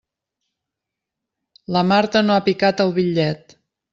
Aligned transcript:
La 1.77 1.83
Marta 1.91 2.23
no 2.31 2.37
ha 2.39 2.47
picat 2.47 2.83
el 2.87 2.97
bitllet. 2.99 3.57